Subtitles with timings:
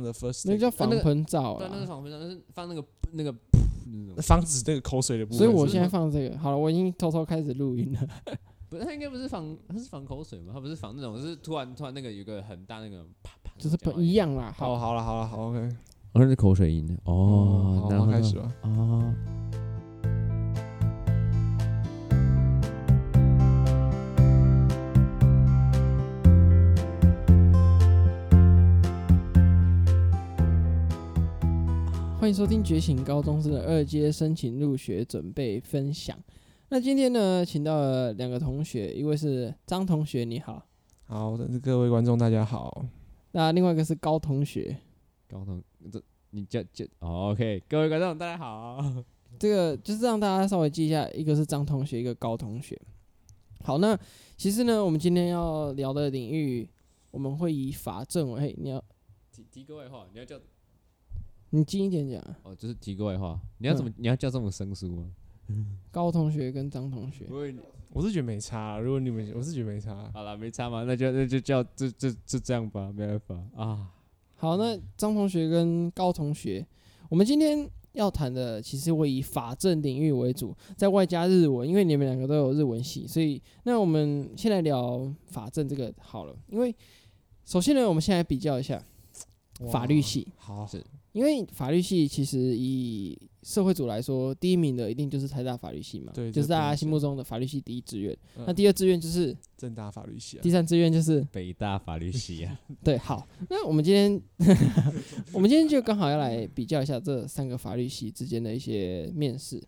[0.00, 1.86] 样的 first，那叫防喷罩对，那是啊。
[1.86, 3.34] 防喷罩，但是放那个那个
[3.86, 5.38] 那种，防止那个口水的部分。
[5.38, 8.00] 所以我现在放这个好了，我已经偷偷开始录音了。
[8.70, 10.52] 不是它应该不是防，它是防口水吗？
[10.54, 14.54] 它不是防那种，就是突然突然那个有个很大那个啪啪，就是不一样啦。
[14.56, 15.58] 好，好，好了，好了，好，OK。
[16.12, 18.52] 我，那是口水音哦，好，然后开始吧。
[18.62, 19.12] 哦。
[32.30, 36.16] 迎收听觉醒高中生的二阶申请入学准备分享。
[36.68, 40.64] 那今天呢，请到了两个同学，一位是张同学，你好；
[41.06, 42.86] 好，各位观众大家好。
[43.32, 44.76] 那另外一个是高同学。
[45.28, 48.80] 高同，这你叫叫哦，OK，各位观众大家好。
[49.36, 52.80] 这个就是让大家稍微记一下，一个是张同学，一个高同学。
[53.64, 53.98] 好，那
[54.36, 56.70] 其实呢，我们今天要聊的领域，
[57.10, 58.80] 我们会以法政为，你要
[59.32, 60.38] 提提个外话，你要叫
[61.50, 62.38] 你近一点讲啊。
[62.44, 65.10] 哦，就是提个外话，你要怎么、你要叫这么生疏吗？
[65.90, 67.52] 高同学跟张同学，不会，
[67.92, 70.08] 我是觉得没差，如果你们，我是觉得没差。
[70.14, 73.90] 好了，没差嘛，那就那就叫就就就这样吧，没办法啊。
[74.36, 76.64] 好，那张同学跟高同学，
[77.08, 86.36] 我们今天要谈的其实会以法政领域为主，在外加日文，因为你们两个都有日文系，所以那我们先来聊法政这个好了。
[86.46, 86.72] 因为
[87.44, 88.80] 首先呢，我们先来比较一下
[89.72, 90.80] 法律系，好，是
[91.12, 98.16] 因为法律系其实以社会组来说，第一名的一定就是台大法律系嘛，对就是大家心目中的法律系第一志愿。
[98.36, 100.50] 嗯那第二志愿就是，政大法律系啊第。
[100.50, 104.20] 三志愿就是北大法律系啊， 对，好，那我们今天
[105.32, 109.62] 我们今天就刚好要来比较一下这三个法律系之间的一些面试。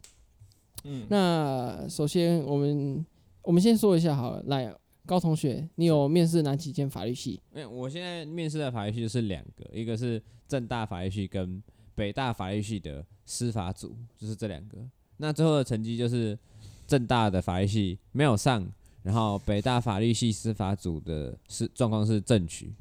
[0.85, 3.05] 嗯，那首先我们
[3.43, 4.73] 我们先说一下好了，来
[5.05, 7.41] 高同学，你有面试哪几间法律系？
[7.53, 11.63] 没有，我现在面试的法律系就是两个，一个是正大法律系跟
[11.95, 14.79] 北大法律系的司法组，就是这两个。
[15.17, 16.39] 那最后的成绩就是
[16.87, 18.67] 正大的法律系没有上，
[19.03, 22.73] 然后北大法律系司法组的是状况是正取。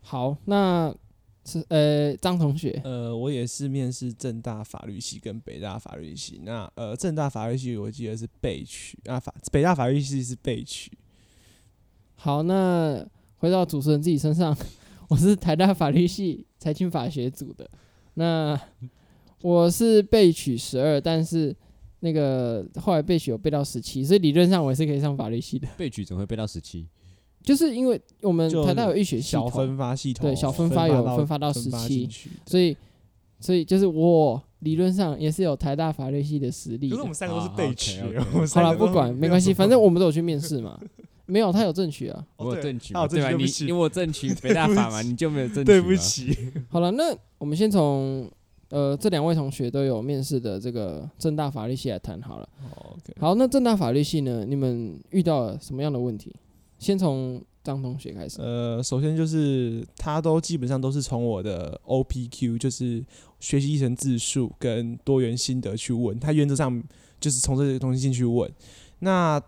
[0.00, 0.94] 好，那
[1.44, 6.40] 是呃张同学，呃，我也是面试正大法律系跟北大法律系。
[6.44, 10.92] 那呃，正大法律系我记得是被取啊，法北大法律系是被取。
[12.14, 13.04] 好，那
[13.38, 14.56] 回到主持人自己身上，
[15.08, 17.68] 我是台大法律系财经法学组的，
[18.14, 18.56] 那
[19.40, 21.54] 我是被取十二，但是
[21.98, 26.86] 那个后来被取有被到十七，所以理论上我也是可以上法律系的，被取怎么会背到十七？
[27.42, 32.76] 就是因为我们台大有预学系小统，分发系统，对小分发有分发到分发17所以
[33.40, 36.90] 所以就是我理论上也是有台大法律系的实力的。
[36.90, 40.78] 可是我们三个都是被取好了，不管没关系，反正我们都有去面试嘛。
[41.26, 42.26] 没有，他有正取啊。
[42.36, 43.06] 我有正取对吧？
[43.06, 45.64] 你正取对不起因为我正取北大法嘛， 你就没有正取。
[45.64, 45.94] 对不。
[45.96, 46.36] 起，
[46.68, 48.28] 好了，那我们先从
[48.68, 52.48] 呃这两位同学都有面试的这个正大法律系来谈好了。
[53.18, 56.34] 好，那正大法律系呢，你们遇到了什么样的问题？
[56.82, 58.40] 先从张同学开始。
[58.40, 63.04] 呃，首先就是他都基本上都是从我的 OPQ，就是
[63.38, 66.82] 学习历程自述跟多元心得去问，他原则上
[67.20, 68.52] 就是从这些东西进去问。
[68.98, 69.40] 那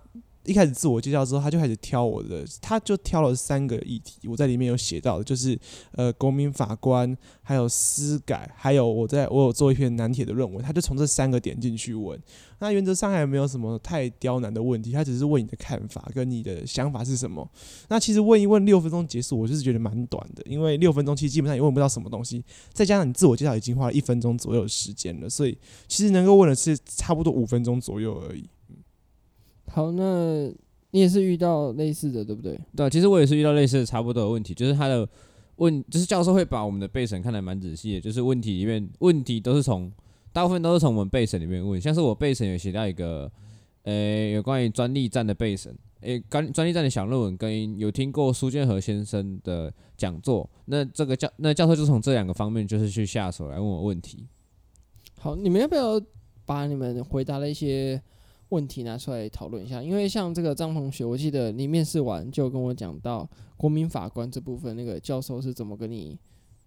[0.44, 5.58] 一开始自我介绍之后，他就开始挑我的，他就挑了三个议题，我在里面有写到的，就是
[5.92, 12.20] 呃国民法官，还有司改，还有我在我有做一篇南铁的论文，他就从这三个点进去问。
[12.60, 17.46] 那原则上还没有什么太刁难的问题，他只是问你的看法跟你的想法是什么。
[17.88, 25.56] 那其实问一问六分钟结束，我就是觉得蛮短的，因为六分钟其实基本上也问不到什么东西，再加上你自我介绍已经花了一分钟左右的时间了，所以
[25.88, 28.48] 其实能够问的是差不多五分钟左右而已。
[29.74, 30.44] 好，那
[30.92, 32.56] 你也是遇到类似的，对不对？
[32.76, 35.06] 对，其实我也是遇到类似的差不多的问题，就是他的
[35.56, 39.90] 问，就是教授会把我们的备审看得蛮仔细的，就是问题里面问题都是从
[40.32, 43.28] 大部分都是从我们备审里面问，像是我备审有写到一个，
[43.82, 54.24] 呃，有关于专利战的备审，诶，专专利战的小论文跟有听过苏建和先生的讲座，那这个教那教授就从这两个方面就是去下手来问我问题。
[55.18, 56.00] 好，你们要不要
[56.44, 58.00] 把你们回答的一些
[58.54, 59.82] 问题拿出来讨论一下？
[59.82, 66.16] 因为像这个张同学，我记得你面试完就跟我讲到国民法官这部分，那个教授是怎么跟你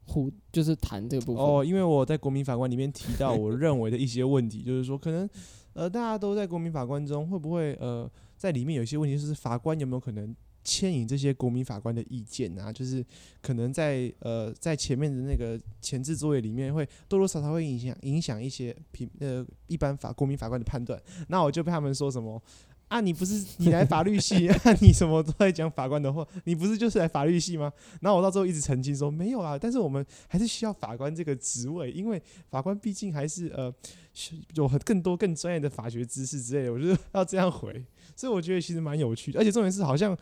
[0.06, 1.44] 互，就是谈这个部分。
[1.44, 5.30] 哦，因为我在国民法官里面提到我认为的一些问题， 就是说可能
[5.74, 10.36] 呃大家都在国民法官中会不会呃在里面有一些问题，就是法官有没有可能
[10.68, 12.74] 牵引这些国民法官的意见啊？
[12.74, 13.04] 就是
[13.42, 21.02] 可能在呃在前面的那个前置作业里面会多多少少会影响影响一些平呃一般法国民法官的判断。
[21.30, 22.42] 那我就被他们说什么
[22.90, 27.72] 啊，你不是你来法律系， 啊、你什么都在讲法官的话，你不是就是来法律系吗？
[28.02, 33.74] 然后我到最后一直澄清说没有啊，但是我们还是需要法官这个职位，因为法官毕竟还是呃
[34.56, 37.84] 有很更多更专业的法学知识之类的，我就要这样回，
[38.16, 40.18] 所以我觉得其实蛮有趣的，而且重点是好像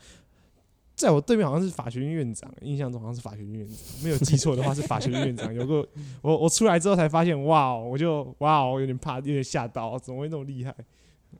[0.96, 5.86] 在我对面好像是法学院院长，印象中好像是法学院院长，没有记错的话是法学院院长，有个
[6.22, 10.74] 我我出来之后才发现，哇哦，我就哇，哦有点怕，有点吓到，怎么会那么厉害？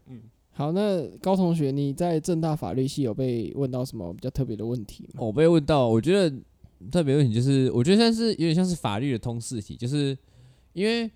[0.06, 0.20] 嗯。
[0.52, 5.20] 好，那高同学，你在政大法律系有被问到什么比较特别的问题吗？
[5.22, 6.34] 我被问到，我觉得
[6.90, 10.16] 特别问题就是，我觉得像是有点像是法律的通识题，就是
[10.72, 11.10] 因为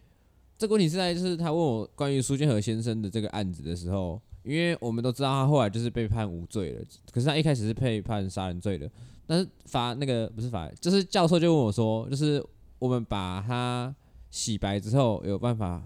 [0.58, 4.20] 这个问题是在就是他问我关于苏建和先生的这个案子的时候，
[4.50, 8.91] 因为我们都知道他后来就是被判无罪了，可是他一开始是被判杀人罪的，
[9.26, 12.44] 但是法那个不是法，就是教授就问我说，就是
[12.79, 13.94] 我们把他
[14.31, 15.82] 洗白之后有办法。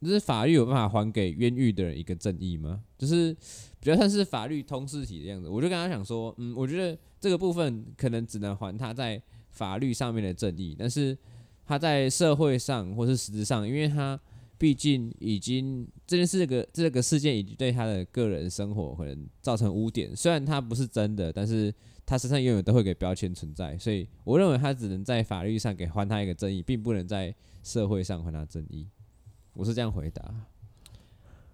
[0.00, 2.80] 就是法律有办法还给冤狱的人一个正义吗？
[2.96, 3.34] 就是
[3.80, 5.48] 比较像是法律通识题的样子。
[5.48, 9.20] 我就跟他讲说，嗯，我觉得这个部分可能只能还他在
[9.50, 11.18] 法律上面的正义，但是
[11.66, 14.16] 他在社会上或是实质上，因为他
[14.58, 20.14] 毕竟已经这件事个这个事件已经对他的个人生活可能造成污点。
[20.14, 21.72] 虽然他不是真的，但是
[22.04, 23.78] 他身上永远都会给标签存在。
[23.78, 28.86] 所以我认为他只能在法律上给还他一个正义，并不能在社会上还他正义。
[29.54, 30.34] 我是这样回答。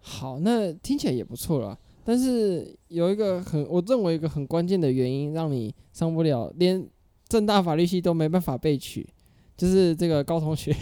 [0.01, 1.79] 好，那听起来也不错了。
[2.05, 6.87] 但是有一个很，我认为一个很关键的原因，让你上不了，连
[7.29, 9.09] 正大法律系都没办法被取，
[9.56, 10.77] 就是这个高同学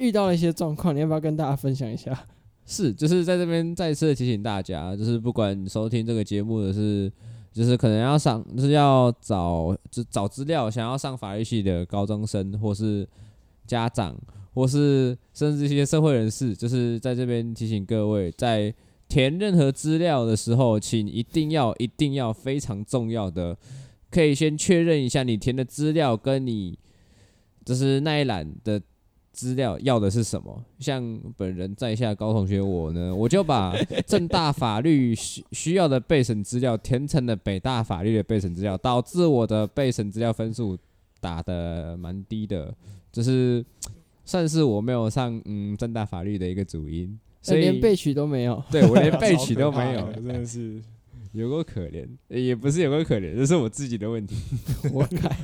[0.00, 2.26] 遇到了一些状况，你要不要跟大家分享一下？
[2.66, 7.12] 是，就是在这边再次提醒大家，就是不管收听这个节目的是，
[7.52, 13.08] 就是可能要上，就是要找，就找资料，想要上法律系的高中生或是
[13.66, 14.16] 家长。
[14.52, 18.74] 或是甚至一些社会人士，就是在这边提醒各位，在
[19.08, 23.56] 填任何资料的时候，请一定要、一定要非常重要的，
[24.10, 26.76] 可以先确认一下你填的资料跟你
[27.64, 28.82] 就是那一栏的
[29.40, 30.62] 资料要的是什么。
[30.78, 33.74] 像本人在下高同学我呢， 我就把
[34.06, 40.76] 正大法律需需要的备审资料填成了北大法律的备审资料，导致我的备审资料分数
[41.20, 42.74] 打的蛮低的，
[43.10, 43.64] 就是。
[44.22, 48.62] 算是我没有上嗯正大法律的一个主因，所以连备取都没有。
[48.70, 50.80] 对，我连备取都没有， 真的是
[51.32, 54.36] 有够可怜，也不是有够可怜，这是我自己的问题。
[54.94, 55.36] 我改。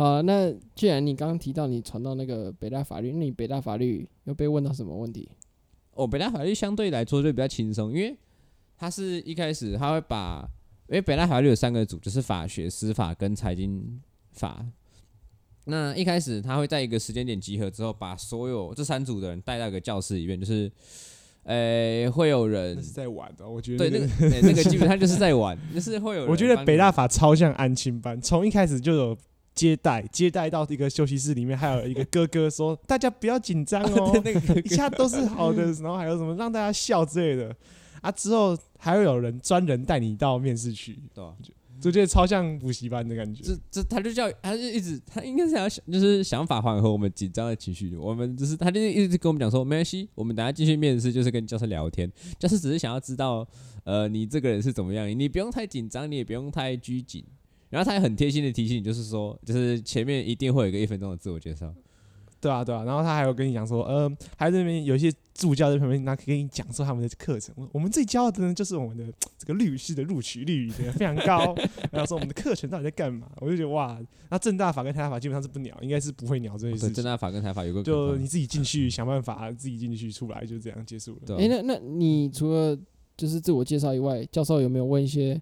[0.00, 5.28] 好，那既然你刚刚提到你传到那个北大法律，那你北大法律又被问到什么问题？
[5.92, 8.16] 哦，北大法律相对来说就比较轻松，因为
[8.78, 10.48] 他是一开始他会把，
[10.88, 14.00] 因为北大法律有三个组，就是法学、司法跟财经
[14.32, 14.64] 法。
[15.66, 20.72] 那一开始他会在一个时间点集合之后，把所有这三组的人带到一个教室里面，就是，
[21.42, 26.30] 诶、欸，会有人是在玩的，我觉得、那个、对那个、欸、那个基本上就是在玩，就是会有 人。
[26.30, 29.18] 我觉得北大法超像安亲班，从一开始就有
[29.60, 37.54] 接待，接待到一个休息室里面，还有一个哥哥说：“大家不要紧张哦， 那个一下都是好的。”然后还有什么让大家笑之类的
[38.00, 38.10] 啊？
[38.10, 41.34] 之后还会有人专人带你到面试去，对吧？
[41.78, 43.42] 就觉得超像补习班的感觉。
[43.42, 47.94] 这这他就叫他就一直他应该是想要想就是想法缓和我们紧张的情绪。
[47.96, 53.46] 我们就是他就一直跟我们讲说没关系，我们等下继续面试就是跟教授聊天，教授只是想要知道
[53.84, 57.22] 呃你这个人是怎么样，你不用太紧张，你也不用太拘谨。
[57.70, 61.72] 然后他也很贴心的提醒你，就是说就是前面一定会有一个一分钟的自我介绍。
[62.40, 67.54] 对啊，对啊，然后他还有跟你讲说，呃，还在那边有一些助教在旁边，那可以跟你讲说他们的课程。
[67.70, 69.04] 我们最骄傲的呢，就是我们的
[69.36, 71.54] 这个律师的录取率非常高。
[71.92, 73.30] 然后说我们的课程到底在干嘛？
[73.42, 74.00] 我就觉得哇，
[74.30, 76.94] 那正大法跟台大法基本上是不鸟，应该是不会鸟这些事情。
[76.94, 81.36] 正大法跟台法有个就你自己进去想办法，自己进去出来，就这样结束了。
[81.36, 82.74] 哎、欸，那那你除了
[83.18, 85.38] 就是自我介绍以外，教授有没有问一些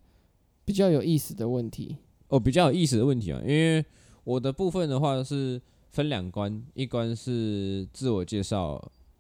[0.65, 1.97] 比较有意思的问题？
[2.29, 3.85] 哦，比较有意思的问题啊，因为
[4.25, 5.61] 我的部分的话是。
[5.91, 8.75] 分两关，一关是自我介绍，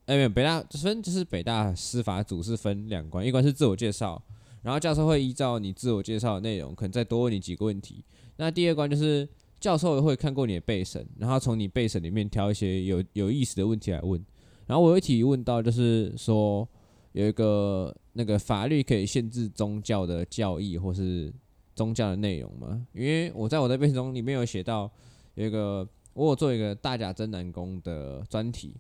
[0.04, 4.22] 哎、欸，没有北大分就是北大司法组是分两关，一关是自我介绍，
[4.62, 8.04] 然后教授会依照你自我介绍的内容，可能再多问你几个问题。
[8.36, 9.26] 那第二关就是
[9.58, 14.22] 教授会看过你的备审，然后从你备审里面挑一些有有意思的问题来问。
[14.66, 16.68] 然后我有一题问到，就是说
[17.12, 21.32] 有一个那个法律可以限制宗教的教义或是
[21.78, 22.86] 宗教的内容嘛？
[22.92, 24.90] 因为我在我的背景中里面有写到
[25.34, 25.88] 有一个。
[26.14, 28.74] 我有做一个大甲真南宫的专题，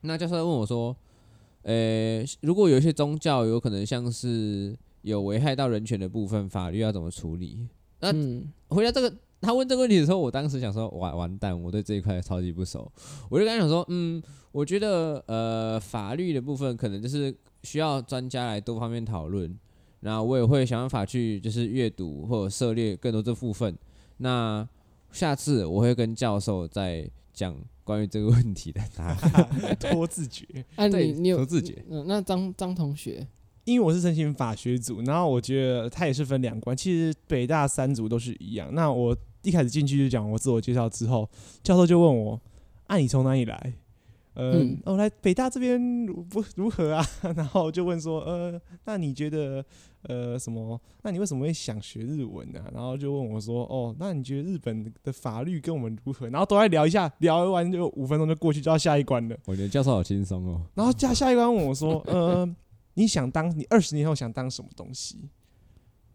[0.00, 0.96] 那教授问我说
[1.60, 7.68] ：“呃、欸，如果有一些宗教有可能像是有危害到人权的部分，法律要怎么处理？”
[8.00, 8.10] 那
[8.74, 12.90] 回答这个，他问这个问题的时候，我当时想说：“完完蛋，我对这一块超级不熟。”
[13.28, 19.54] 我就跟他讲说：“嗯，我觉得呃，法律的部分可能就是需要专家来多方面讨论。
[20.04, 23.74] 那我也会想办法去就是阅读或者涉猎更多这部分。
[24.18, 24.68] 那
[25.10, 29.76] 下次我会跟教授再讲关于这个问题的答案。
[29.80, 30.46] 多自觉，
[30.76, 31.82] 哎、啊，你你有多自觉？
[31.88, 33.26] 嗯，那张张同学，
[33.64, 36.76] 因为我是申请法学组，然后我觉得他也是分两关。
[36.76, 38.68] 其实北大三组都是一样。
[38.74, 41.26] 那我一开始进去就讲我自我介绍之后，
[41.62, 42.38] 教授就问我
[42.88, 43.72] ：“啊，你从哪里来？”
[44.34, 47.06] 呃、嗯，我、哦、来北大这边不如何啊？
[47.36, 49.64] 然后就问说：“呃，那你觉得？”
[50.06, 50.78] 呃，什么？
[51.00, 52.68] 那你为什么会想学日文呢、啊？
[52.74, 59.36] 然后就问我说：“哦，那你觉得日本的法律跟我们如何？”然后都在聊一下，聊完就五分钟就过去，就到下一关了。
[59.46, 60.60] 我觉得教授好轻松哦。
[60.74, 62.46] 然后下下一关问我说：“呃，
[62.92, 65.30] 你想当你二十年后想当什么东西？”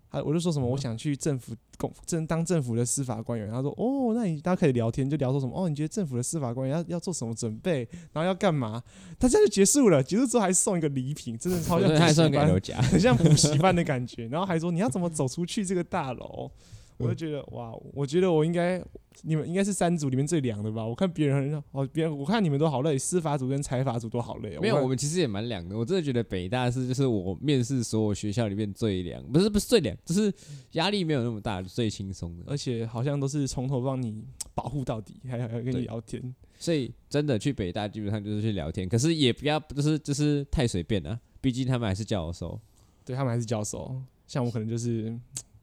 [0.10, 3.50] 啊，我就说什么我想去政府公政当政府的司法官员。
[3.50, 5.54] 他说：“哦，那你大家可以聊天，就聊说什么？
[5.56, 7.88] 哦，你觉得政府的司法官员要要做什么准备？
[8.12, 8.82] 然后要干嘛？”
[9.20, 10.02] 他这样就结束了。
[10.04, 14.28] 结束之后还送一个礼品，真的超像补习班，很像补习班的感觉。
[14.28, 16.50] 然后还说你要怎么走出去这个大楼。
[17.00, 18.84] 我就觉得哇，我觉得我应该，
[19.24, 20.86] 你们应该是三组里面最凉的吧？
[20.86, 24.58] 我看别人很哦，别人我看你们都好累，司法组跟财法组都好累。
[24.60, 25.78] 没有，我们其实也蛮凉的。
[25.78, 30.34] 我真的觉得北大是就是我面试所有学校里面最凉，不是不是最凉，就是
[30.72, 32.46] 压力没有那么大，最轻松的。
[32.48, 34.24] 而且好像都是从头帮你
[34.54, 36.34] 保护到底，还还要跟你聊天。
[36.58, 42.60] 所以真的去北大基本上就是去聊天，可是也不要就是就是太随便了，毕竟他们还是教授。
[43.06, 45.18] 对，他们还是教授，像我可能就是。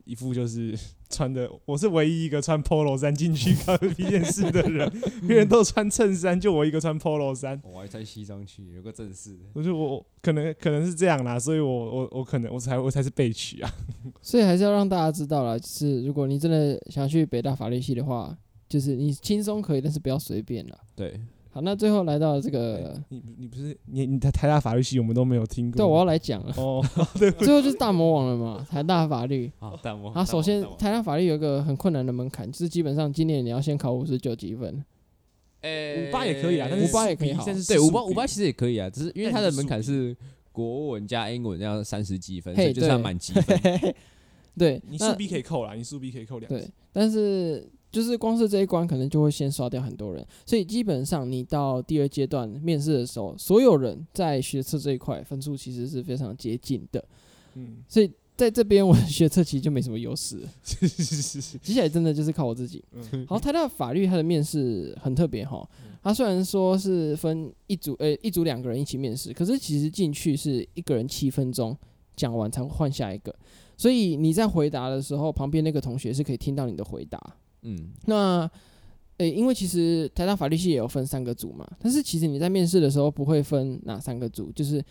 [0.06, 0.74] 一副就是
[1.10, 4.90] 穿的，我是唯一一个穿 polo 衫进去考面试的人，
[5.28, 7.60] 别人都穿衬衫，就我一个穿 polo 衫。
[7.62, 9.36] 我还穿西装去，有个正式。
[9.52, 13.70] 我就我可能可能是这样啦，所以我我我可能我才我才是被取啊。
[14.22, 18.34] 所以还是要让大家知道啦，就是如果你真的想去北大法律系的话，
[18.68, 20.78] 就是你轻松可以，但是不要随便啦。
[20.94, 21.20] 对。
[21.56, 25.78] 好，那最后来到这个，欸、你你不是你你台台大法律系，我们都没有听过。
[25.78, 26.52] 对，我要来讲了。
[26.58, 26.84] 哦，
[27.18, 29.50] 对，最后就是大魔王了嘛，台大法律。
[29.58, 30.12] 好，大魔王。
[30.12, 34.84] 好，首先台大法律有一个很困难的门槛，就是基本上今年你要先考五十九几分。
[35.62, 37.42] 诶，五八也可以啊，但是五八也可以好。
[37.42, 40.14] 对，五八五八其实也可以啊，只是因为它的门槛是
[40.52, 43.94] 国文加英文要三十几分，所以就是要满级分。
[44.58, 46.50] 对，你数 B 可以扣啦，你数 B 可以扣两。
[46.50, 47.66] 对，但是。
[47.96, 57.02] 就是光是这一关，可能就会先刷掉很多人，所以基本上你到第二阶段面试的时候，所有人在学测这一块分数其实是非常接近的。
[57.54, 60.46] 嗯，所以在这边我的学测其实就没什么优势。
[60.62, 62.84] 接下来真的就是靠我自己。
[63.26, 65.66] 好，台大法律它的面试很特别哈，
[66.02, 71.74] 他虽然说是分一组，呃，一组两个人一起面试，可是其实进去是一个人七分钟
[72.14, 73.34] 讲完才会换下一个，
[73.74, 77.18] 所以你在回答的时候，旁边那个同学是可以听到你的回答。
[77.68, 78.42] 嗯，那，
[79.18, 84.84] 诶、欸，因为其实台大法律系也有分三个组嘛，但是其实你在面试的时候不会分哪三个组，就是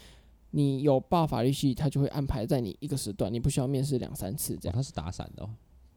[0.52, 4.76] 你有报法律系，他就会安排在你一个时段，你不需要面试两三次这样。
[4.76, 5.50] 他是打散的哦。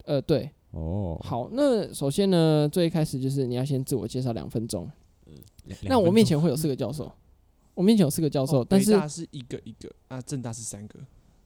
[0.05, 0.49] 呃，对。
[0.71, 1.19] 哦。
[1.25, 4.89] 好，那首先呢，最一开始就是你要先自我介绍两分钟。
[5.27, 5.35] 嗯。
[5.83, 7.11] 那我面前会有四个教授，
[7.75, 11.01] 我面前有四个教授，但是北大是一个一个啊，正大是三个。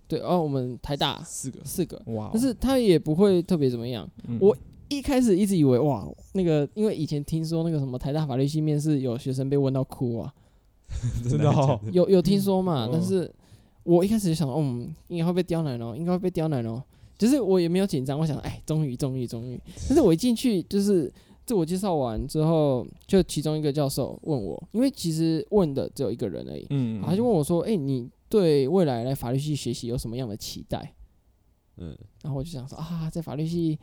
[0.09, 4.07] 对，哦，我们台大四个四个，哇，但是他也不会特别怎么样，
[4.39, 4.55] 我。
[4.97, 10.33] 一开始一直以为哇，那个因为以前听说那个什么台大法律系面试有学生被问到哭啊，
[11.29, 12.89] 真的哦，有有听说嘛？
[12.93, 13.33] 但是
[13.85, 16.83] 我一开始就想，嗯，应该会被刁难哦，应该会被刁难哦。
[17.19, 19.59] 就是我也没有紧张，我想，哎，终于终于终于。
[19.89, 21.13] 但是我一进去就是
[21.47, 30.95] 自我介绍完之后，就其中一个教授问我，因为其实问的只有一个人而已，嗯，他就问我说，哎，你对未来来法律系学习有什么样的期待？
[31.77, 33.79] 嗯，然后我就想说啊，在法律系。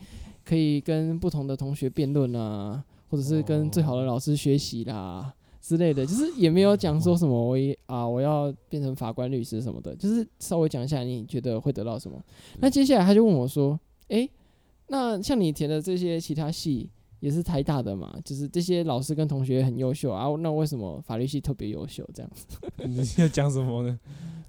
[0.49, 12.19] 可以跟不同的同学辩论啊，或者是跟最好的老师学习啦之类的，就是也没有讲说什么我啊我要变成法官、律师什么的，就是稍微讲一下你觉得会得到什么。
[12.59, 13.79] 那接下来他就问我说
[14.09, 14.27] ：“诶，
[14.87, 16.89] 那像你填的这些其他系
[17.19, 18.17] 也是台大的嘛？
[18.23, 22.07] 就是这些老师跟同学很优秀啊，那为什么法律系特别优秀？
[22.13, 22.47] 这样子？
[22.85, 23.99] 你要讲什么呢？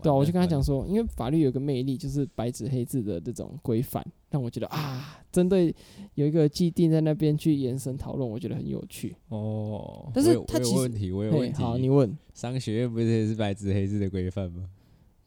[0.03, 5.75] 对啊，我就跟他讲说，因为法律有个魅力，就是白纸黑字的这种规范。”让我觉得啊，针对
[6.15, 10.09] 有一个既定在那边去延伸讨论，我觉得很有趣哦。
[10.15, 11.61] 但是他其实我有问题，我有问题。
[11.61, 12.17] 好，你问。
[12.33, 14.65] 商学院不是也是白纸黑字的规范吗？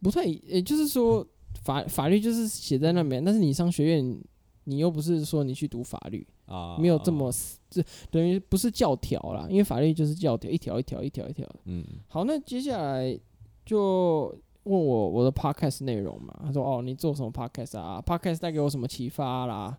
[0.01, 1.27] 不太，也就是说
[1.63, 4.21] 法法律就是写在那边，但是你商学院，
[4.65, 7.31] 你又不是说你去读法律啊，没有这么
[7.69, 11.47] 这等于不是教条啦，因为法律就是教条，一条一条一条一条。
[11.65, 11.83] 嗯。
[12.07, 13.19] 好，那接下来
[13.65, 14.35] 就。
[14.65, 16.33] 问我我的 podcast 内容嘛？
[16.41, 19.77] 他说：“哦，你做什么 podcast 啊？podcast 带给我什么启发啦？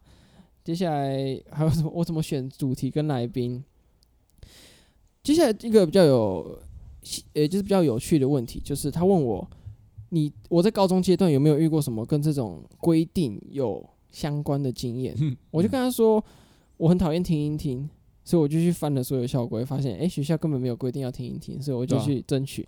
[0.62, 1.90] 接下来还有什么？
[1.94, 3.64] 我怎么选主题跟来宾？
[5.22, 6.58] 接下来一个比较有，
[7.32, 9.50] 呃，就是比较有趣的问题，就是他问我：
[10.10, 13.82] 你我在高中阶段有没有遇过什么跟这种规定有
[14.14, 15.14] 相关的经验？
[15.50, 16.24] 我就跟他说，
[16.76, 17.90] 我很讨厌听音听，
[18.22, 22.62] 所以我就去翻了所有校规，发现哎、欸，学校根本没有规定要听音听，所以我就去争取，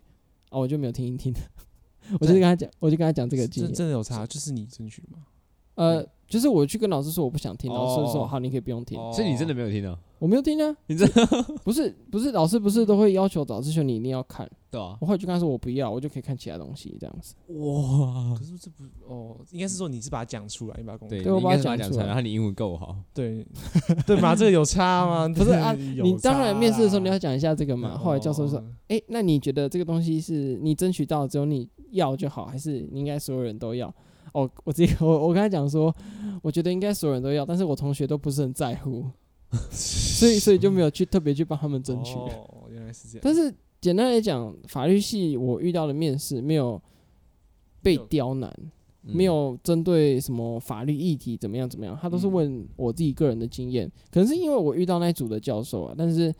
[0.51, 1.33] 哦、啊，我就没有听音听，
[2.21, 5.25] 我就跟他讲，我就跟他讲这个经验，真的有差，就是你争取吗？
[5.77, 9.99] 呃，就是我去跟老师说我不想听，老师说哦好，你可以不用听，所以你真的没有听到？
[10.19, 11.07] 我没有听啊，你这
[11.63, 17.35] 不是不是老师不是都会要求早自修你一定要看， 对啊，我后来就跟他说我不要，我就可以看其他东西这样子。
[17.49, 23.47] 哇可，是这不哦，应该是说你是把它讲出来，你把它公对，对我你应该是把它讲出来，把它讲出来然后你英文够好，对
[24.07, 24.35] 对吧？
[24.35, 25.29] 这个有差吗？
[25.29, 27.99] 不是啊，有你当然面试的时候你要讲一下这个嘛。
[27.99, 33.95] 后来教授说，哦哎、那你觉得这个东西是你争取到只有你要就好，还是你应该所有人都要？
[34.37, 35.95] 哦，我自己我我跟他讲说，
[36.43, 39.03] 我觉得应该所有人都要，但是我同学都不是很在乎，
[39.71, 42.15] 所以所以就没有去特别去帮他们争取。
[42.17, 43.21] 哦，原来是这样。
[43.23, 43.51] 但是
[43.81, 46.79] 简单来讲，法律系我遇到的面试没有
[47.81, 48.55] 被刁难，
[49.05, 53.91] 嗯没有针对什么法律议题怎么样怎么样，他都是问我自己个人的经验。
[54.11, 56.31] 可能是因为我遇到那一组的教授啊，但是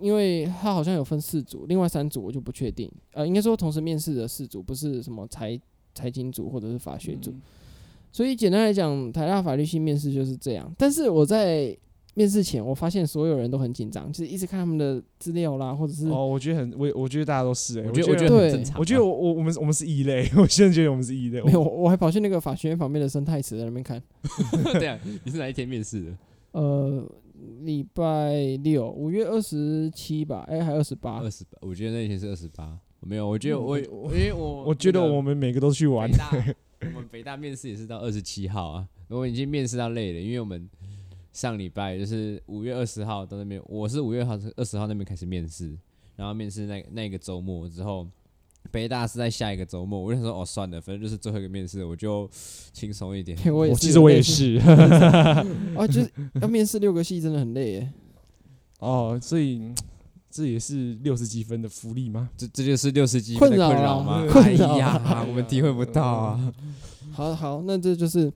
[0.00, 2.90] 因为他好像有分四组，另外三组我就不确定。
[3.12, 5.60] 呃，应该说同时面试的四组不是什么财
[5.94, 7.42] 财经组或者是法学组，嗯
[8.14, 10.70] 所以简单来讲，台大法律系面试就是这样。
[10.76, 11.74] 但是我在
[12.12, 21.40] 面试前，我发现所有人都很紧张，就是一直看他们的资料啦，或者是哦，我觉得很，我我觉得大家都是哎、我觉得我觉得对很正常啊，我觉得我我我们我们是异类， 我现在觉得我们是异类。
[21.40, 24.02] 没有，我还跑去那个法学院旁边的生态池在那边看。
[24.78, 26.18] 对啊，你是哪一天面试的？
[26.52, 27.02] 呃，
[27.62, 31.30] 礼拜六，五月二十七吧，哎、还二十八二。
[31.30, 36.08] 十八，我觉得那一天是二十八，没有，我觉得我因为我 我觉得我们每个都去玩
[36.94, 40.68] 我们北大面试也是到二十七号啊，我们已经面试到累了，因为我们
[41.32, 45.76] 上礼拜就是五月二十号到那边，我是五月号二十号那边开始面试，
[46.16, 48.06] 然后面试那那个周末之后，
[48.70, 52.28] 北大是在下一个周末，我就想说哦算了，反正就是最后一个面试，我就
[52.72, 53.38] 轻松一点。
[53.52, 54.56] 我也是，其实我也是
[55.76, 57.92] 啊，就是要面试六个系，真的很累耶。
[58.80, 59.74] 哦，所以嗯
[60.32, 62.30] 这也是六十几分的福利吗？
[62.36, 66.52] 这这就是六十几分的困扰困扰吗 哎呀啊，我们体会不到啊。
[67.12, 68.32] 好好，那这就是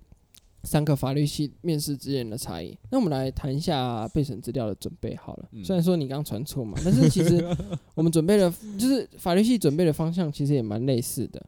[0.64, 2.76] 三个法律系面试之间的差异。
[2.90, 5.48] 那我们来谈一下备审资料的准备好了。
[5.52, 7.42] 嗯虽然说你刚刚传错嘛，但是其实
[7.94, 11.42] 我们准备的，就是法律系准备的方向其实也蛮类似的。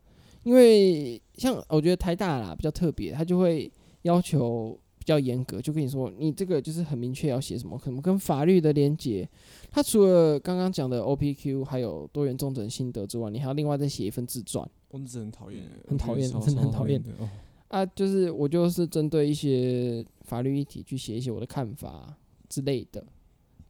[0.45, 3.71] 因为像我觉得台大啦比较特别，他就会
[4.03, 9.29] 要求比较严格，就跟你说，你这个就是很明确要写什么，可能跟法律的连接。
[9.71, 14.69] 他除了刚刚讲的 OPQ 还有多元重整心得之外，你还要另外再写一份自传。
[14.91, 17.03] 我真的很讨厌，很讨厌真的很讨厌。
[17.69, 22.17] 啊，就是我就是针对一些法律议题去写一些我的看法
[22.49, 23.05] 之类的，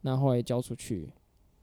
[0.01, 1.11] 那后来交出去，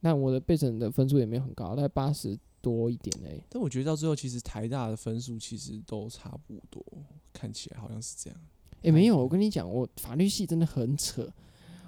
[0.01, 3.41] 那我的备审的分数也没有很高，大概八十多一点哎。
[3.49, 6.85] 但我觉得到最后，其实台大的分数其实都差不多，
[7.33, 8.39] 看起来好像是这样。
[8.87, 11.29] 诶，没有，我跟你讲，我法律系真的很扯，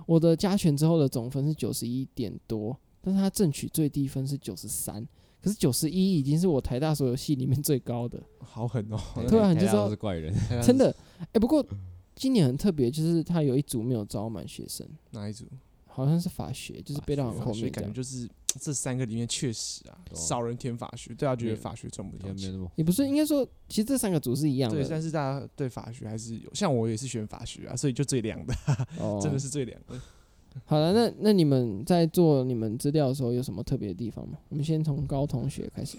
[0.04, 5.06] 我的加权之后的总分是九十一点多，但是他正取最低分是九十三，
[5.40, 8.98] 可是九十一已经是我台大所有系里面最高的， 好狠哦！
[9.28, 10.34] 对啊你就知道台大都是怪人。
[10.60, 10.94] 真的。
[11.32, 11.64] 诶，不过
[12.16, 15.46] 今年很特别，就是他有一组没有招满学生，哪一组？
[16.04, 17.70] 好像是法学，就是背到很后面。
[17.70, 18.28] 感觉就是
[18.60, 22.68] 这三个里面确实啊，少人填法学，大家觉得法学赚不到钱。
[22.76, 24.88] 也不是，应该说，其实这三个组是一样对，的。
[24.88, 28.54] 但是大家对法学还是有，像我也是选法学啊，所以就最凉的，
[28.98, 30.00] 哦， 真的是最凉的。
[30.64, 34.38] 好了，那那你们在做你们资料的时候有什么特别的地方吗？
[34.48, 35.98] 我们先从高同学开始。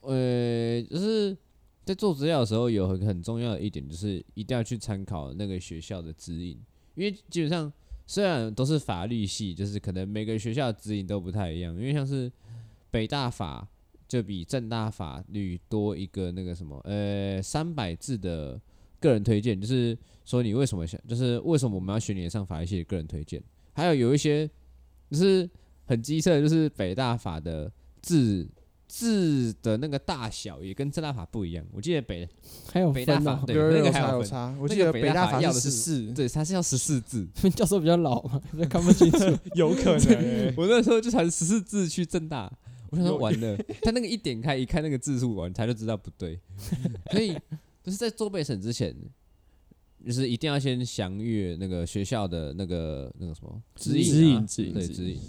[0.00, 1.36] 呃，就是
[1.84, 6.60] 在做资料的时候，有很很重要的一点，就是一定要去参考那个学校的指引，
[6.94, 7.72] 因为基本上
[8.06, 12.30] 虽然都是法律系，就是可能每个学校指引都不太一样，因为像是
[12.90, 13.66] 北大法
[14.06, 18.60] 就比政大法律多一个那个什么，呃，三百字的
[19.00, 24.48] 个人推荐，就是说你为什么想，就是为什么我们要选你上法律系的个人推荐，还有有一些
[25.10, 25.48] 就是
[25.86, 28.48] 很机车，就是北大法的字。
[28.96, 32.28] 字的那个大小也跟正大法不一样，我记得北
[32.72, 37.26] 还有北大法对那个还有差我记得北北大法要的是四，对，他是要十四字，
[37.56, 39.18] 教授比较老嘛， 看不清楚。
[39.56, 40.54] 有可能欸。
[40.56, 42.48] 我那时候就传十四字去正大，
[42.90, 46.38] 我想说完了，他那个一点开一看那个字数完，他就知道不对，
[47.10, 47.36] 所以
[47.82, 48.94] 就是在做备审之前，
[50.06, 54.86] 就是一定要先详阅那个学校的那个那个什么指引、啊、指引指引指引。
[54.86, 55.20] 对指引，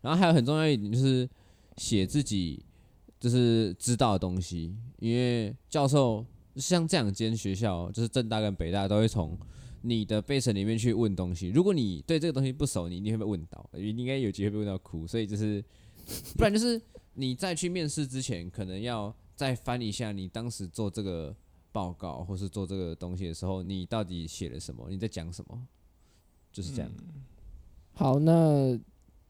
[0.00, 1.28] 然后还有很重要一点就是
[1.76, 2.60] 写自己
[3.24, 6.22] 就是知道的东西，因为教授
[6.56, 9.34] 像这两间学校，就是政大跟北大都会从
[9.80, 11.48] 你的背审里面去问东西。
[11.48, 15.06] 如果你对这个东西不熟，你一定会被问到，你应该有机会被问到哭。
[15.06, 15.64] 所以就是，
[16.36, 16.78] 不然就是
[17.14, 21.34] 你在去面试之前，可能要再翻一下你当时做这个
[21.72, 24.86] 报告或是做这个东西的时候，你到底写了什么？
[24.90, 25.66] 你在讲什么？
[26.52, 26.90] 就是这样。
[27.94, 28.78] 好，那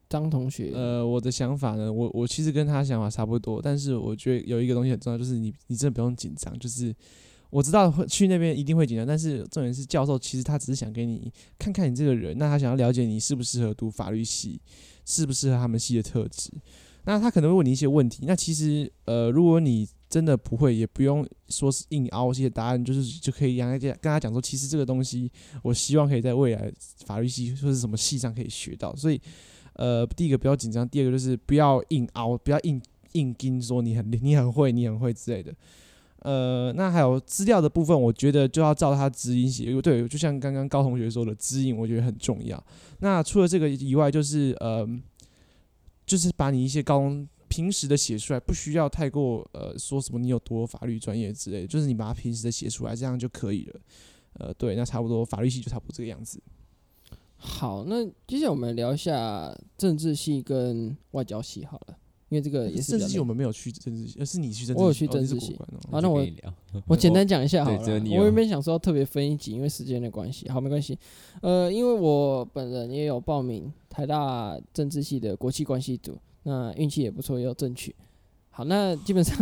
[0.08, 6.94] 张同学，呃，我的想法呢，我我其实跟他想法差不多，但是我觉得有一个东西很重要，就是你你真的不用紧张，就是
[7.50, 14.60] 我知道会去那边一定会紧张，但是重点是教授其实他只是想给你看看你这个人，那他想要了解你适不适合读法律系，
[15.04, 16.50] 适不适合他们系的特质，
[17.04, 25.28] 那他可能会问你一些问题，那其实呃，如果你真的不会，也不用说是硬凹一些答案，就是就可以让他跟他讲说，其实这个东西，
[25.60, 26.72] 我希望可以在未来
[27.04, 28.94] 法律系或者什么系上可以学到。
[28.94, 29.20] 所以，
[29.74, 32.80] 呃，第一个不要紧张，第二个就是不要硬凹，不要硬
[33.12, 35.54] 硬盯说你很你很会，你很会之类的。
[36.20, 39.80] 呃，那还有资料的部分，我觉得就要照他指引写。
[39.80, 42.64] 对，就像刚刚高同学说的，指引我觉得很重要。
[43.00, 44.88] 那除了这个以外，就是呃，
[46.06, 47.28] 就是把你一些高中。
[47.46, 53.80] 平时的写出来，不需要太过呃说什么你有多法律专业之类，就是你把它平时的写出来，这样就可以了。
[54.32, 56.42] 呃，对，那差不多法律系就差不多这个样子。
[57.46, 61.96] 好，那接下来我们聊一下政治系跟外交系好了，
[62.30, 65.52] 因为这个也是政治系我们没有去政治系，而是你去政治系，我有去政治系。
[65.52, 66.26] 哦哦、好，那我
[66.86, 67.78] 我 简单讲一下好了。
[67.86, 70.48] 我原本想说要特别分一集，因为时间的关系。
[70.48, 70.98] 好，没关系。
[71.42, 76.18] 呃，因为我本人也有报名台大政治系的国际关系组。
[76.46, 77.94] 那运气也不错，也有争取。
[78.50, 79.34] 好，那基本上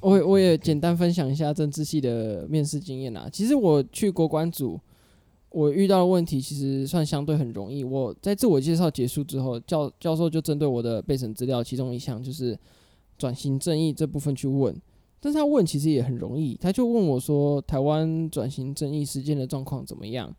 [0.00, 3.28] 我 我也简单分享一下政治系的面试经验啦。
[3.30, 4.80] 其实我去国管组，
[5.56, 7.82] 我遇到的问题其实算相对很容易。
[7.82, 12.58] 我在自我介绍结束之后，教教授就针对我的备审资料，其中一项就是
[13.16, 14.74] 转型正义这部分去问。
[15.18, 20.30] 但是他问其实也很容易，他就问我说：台湾转型正义实践的状况怎么样？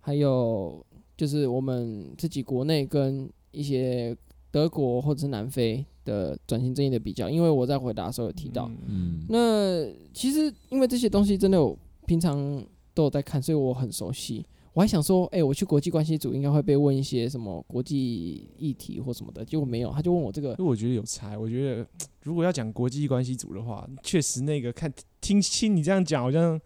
[0.00, 0.82] 还有
[1.14, 4.16] 就是我们自己国内跟一些。
[4.50, 12.64] 德国或者是南非的转型正义的比较，因为我在回答的时候有提到，嗯，那其实因为这些东西真的有平常
[12.94, 14.46] 都有在看，所以我很熟悉。
[14.72, 20.50] 我还想说，哎，我去国际关系组应该会被问一些什么国际议题或什么的，结果没有，他就问我这个。
[20.50, 21.86] 因为我觉得有差，我觉得
[22.22, 26.60] 如果要讲国际关系组的话，确实那个看听听你这样讲，好像。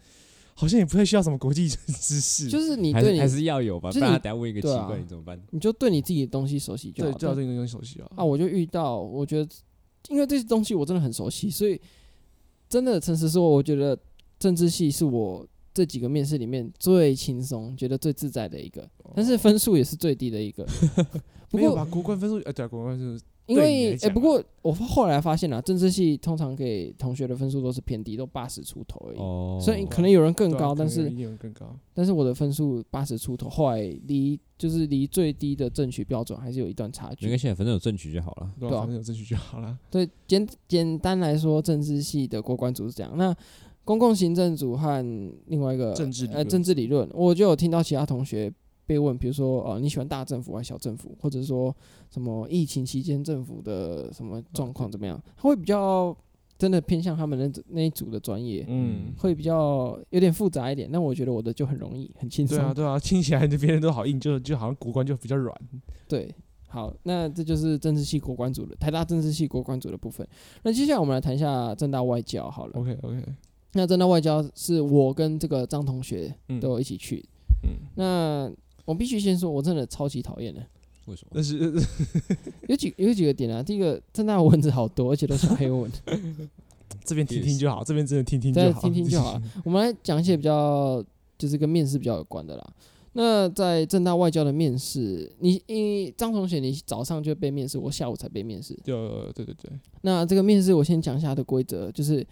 [0.60, 5.40] 好像也不太需要什么国际知识，就是你对你还是，还是要有吧，不然他等下问一个奇怪，啊、你怎么办？
[5.50, 7.12] 你就对你自己的东西熟悉就好。
[7.12, 8.10] 对，就要对这个东西熟悉啊。
[8.16, 9.48] 啊，我就遇到，我觉得
[10.08, 11.80] 因为这些东西我真的很熟悉，所以
[12.68, 13.96] 真的诚实说，我觉得
[14.40, 15.46] 政治系是我
[15.78, 20.66] 这几个面试里面最轻松、觉得最自在的一个，但是分数也是最低的一个。
[21.48, 23.24] 不过把国关分数，呃，对，国关分数。
[23.46, 29.18] 因为哎、欸，不过我后来发现了，政治系通常给同学的分数都是偏低，都八十出头而已。
[29.18, 29.58] 哦。
[29.62, 31.10] 所以可能有人更高，但是
[31.94, 37.26] 但是我的分数八十出头，后来离就是离最低的正取标准还是有一段差距。
[37.26, 38.52] 没关系，反正有正取就好了。
[38.58, 39.78] 对啊，反正有正取就好了。
[39.90, 43.16] 对，简简单来说，政治系的过关组是这样。
[43.16, 43.34] 那
[43.88, 45.02] 公共行政组和
[45.46, 48.52] 另外一个政治呃政治理论，我就有听到其他同学。
[48.84, 51.74] 被问，比如说，哦，你喜欢大政府还是小政府，或者说
[52.10, 55.22] 什么疫情期间政府的什么状况怎么样？
[55.36, 56.16] 他会比较
[56.56, 60.88] 真的偏向他们那那一组的专业，嗯，会比较有点复杂一点。
[60.90, 62.56] 那我觉得我的就很容易，很轻松。
[62.56, 65.54] 对啊，对啊，听起来这边人都好硬，就就好像国关就比较软。
[66.08, 66.34] 对，
[66.68, 70.26] 好，那这就是政治系国关组的台大政治系国关组的部分。
[70.62, 72.72] 那接下来我们来谈一下政大外交好了。
[72.74, 73.22] OK OK，
[73.72, 77.24] 那正大外交是我跟这个张同学都一起去，
[77.64, 78.52] 嗯，那。
[78.88, 80.62] 我必须先说，我真的超级讨厌的。
[81.04, 81.32] 为什么？
[81.34, 81.58] 但是
[82.68, 83.62] 有几有几个点啊。
[83.62, 85.92] 第一个，正大蚊子好多，而且都是黑蚊。
[87.04, 89.38] 这边听听就好，这边真的听听就好，听听就好。
[89.62, 91.04] 我们来讲一些比较，
[91.36, 92.66] 就是跟面试比较有关的啦。
[93.12, 98.74] 那在正大外交的面试，你因为张同学，你早上就被面试，我下午才被面试。
[98.82, 99.70] 就对对对。
[100.00, 102.26] 那这个面试，我先讲一下它的规则，就是。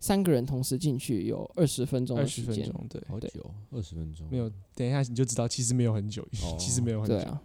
[0.00, 3.28] 三个人同时进去有二十分钟的时间，对，好久，
[3.70, 7.14] 二十分钟没有，等一下你就知道，其实没有很久，哦、其实没有很久。
[7.14, 7.40] 对啊，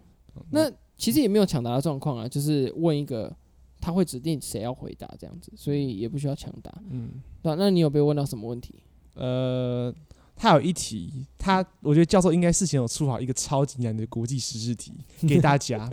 [0.50, 3.30] 那其实也没有抢答的状况啊，就是问一个，
[3.78, 6.72] 他会指定谁要回答这样子，所以也不需要抢答。
[6.88, 8.82] 嗯，对，那你有被问到什么问题？
[9.12, 9.94] 呃，
[10.34, 14.94] 他有一题，他我觉得教授应该事先有出好一个超级难的国际时事题
[15.28, 15.90] 给大家。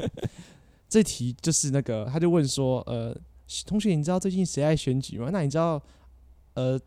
[0.88, 3.14] 这题就是那个，他就问说，呃，
[3.66, 5.30] 同学，你知道最近谁在选举吗？
[5.30, 5.84] 那你知道？
[6.54, 6.80] 呃，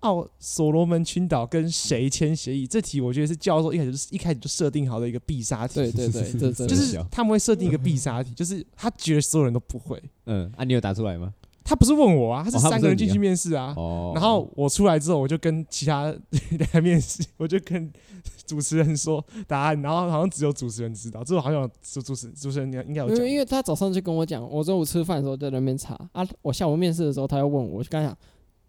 [0.00, 2.66] 奥所罗门群岛跟谁签协议？
[2.66, 5.74] 这题我觉得是教授一开始就是一开始就设定好的一个必杀题。
[5.74, 10.00] 对对对，就是他们会设定一个必杀题，就是他觉得所有人都不会。
[10.26, 11.34] 嗯，啊，你有答出来吗？
[11.64, 13.74] 他不是问我啊，他是三个人进去面试啊。
[13.76, 14.12] 哦。
[14.14, 17.92] 然后我出来之后，我就跟其他 人来面试，我就跟
[18.46, 23.16] 主持人说答案，然后好像只有主持人知道，这好像主主持主持人应该有讲。
[23.16, 28.16] 因为因为他早上就跟我讲，我中午吃饭的时候在那边查啊，我下午面试的时候他又问我，我就跟他讲。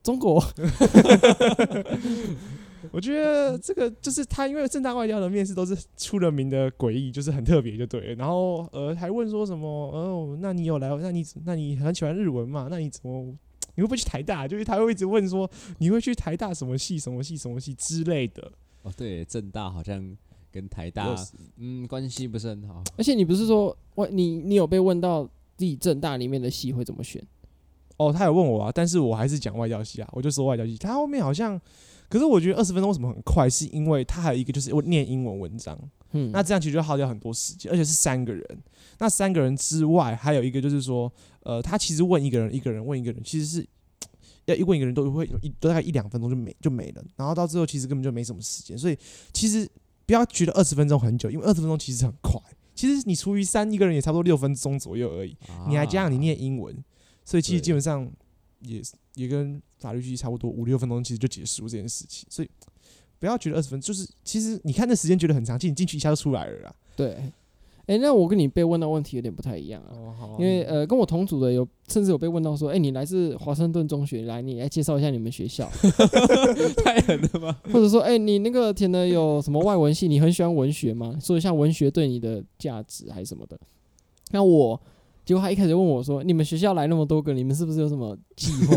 [0.09, 0.41] 中国。
[2.91, 8.15] 我觉得这个就是他，因为正大外交的面试都是出了名的诡异，就是很特别，就对了。
[8.15, 9.67] 然后呃，还问说什么？
[9.67, 10.89] 哦，那你有来？
[10.97, 12.67] 那你那你很喜欢日文嘛？
[12.71, 13.23] 那你怎么
[13.75, 14.47] 你会不会去台大？
[14.47, 18.51] 就是他会一直问说你会去台大什么系、什么系、什么系之类的。
[18.81, 20.17] 哦，对，正大好像
[20.51, 21.15] 跟台大
[21.57, 22.83] 嗯关系不是很好。
[22.97, 25.23] 而且你不是说我你你有被问到
[25.55, 27.23] 自己正大里面的系会怎么选？
[27.99, 30.75] 哦，他有问我啊，但是我还是讲外交系啊，我就说外交系。
[30.77, 31.61] 他后面好像。
[32.11, 33.47] 可是我觉得二十分钟为什么很快？
[33.47, 35.79] 是因为他还有一个就是我念英文文章，
[36.13, 38.43] 嗯，那这样其实就耗掉很多时间，而且是三个人。
[38.97, 43.67] 那三个人之外，还有一个就是说，呃，他其实问一个人，一个人问一个人，其实是
[44.45, 48.75] 要一问一个人都会一大概一两分钟就没就没了，然后到最后其实根本就没什么时间。
[48.75, 48.97] 所以
[49.31, 49.69] 其实
[50.07, 52.41] 不要觉得二十分钟很久，因为二十分钟其实很快。
[52.73, 55.37] 其实你除以三，一个人也差不多六分钟左右而已。
[55.67, 56.75] 你还加上你念英文，
[57.29, 58.09] 所以其实基本上
[58.61, 58.81] 也
[59.15, 59.61] 也跟。
[59.79, 62.49] 法律系差不多五六分钟，其实就结束这件事情，所以
[63.17, 66.75] 不要觉得二十分，就是其实你看那时间觉得很长，其实你进去一下就出来了啦。
[66.97, 75.71] 对，哎、欸，那我跟你被问到问题有点不太一样啊，哦啊因为呃，跟我同组的有，甚至有被问到说，哎、欸，你来自华盛顿中学，来，你来介绍一下你们学校，
[76.83, 77.57] 太狠了吧？
[77.71, 80.09] 或者说，哎、欸，你那个填的有什么外文系？
[80.09, 81.17] 你很喜欢文学吗？
[81.21, 83.57] 说一下文学对你的价值还是什么的？
[84.31, 84.81] 那我。
[85.29, 88.75] 结果他一开始问我说：“你们学校来那么多个，你们是不是有什么计划？”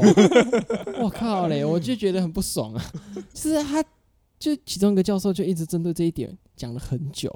[1.03, 2.85] 我靠嘞，我就觉得很不爽啊！
[3.33, 3.83] 是他，
[4.39, 7.31] 就其中一个教授就一直针对这一点讲了很久